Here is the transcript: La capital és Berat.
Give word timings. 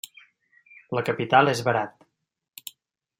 La 0.99 1.03
capital 1.11 1.53
és 1.53 1.61
Berat. 1.67 2.73